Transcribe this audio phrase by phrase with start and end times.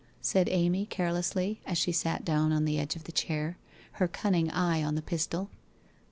[0.19, 3.59] said Amy, carelessly, as she sat down on the edge of the chair,
[3.91, 5.51] her cunning eye on the pistol.